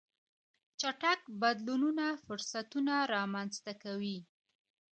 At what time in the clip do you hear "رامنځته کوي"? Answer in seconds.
3.13-4.17